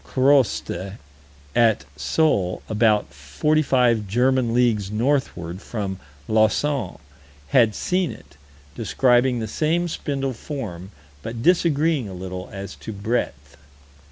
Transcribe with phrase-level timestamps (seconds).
[0.03, 0.93] Croste,
[1.55, 6.97] at Sole, about forty five German leagues northward from Lausanne,
[7.49, 8.35] had seen it,
[8.73, 10.89] describing the same spindle form,
[11.21, 13.57] but disagreeing a little as to breadth.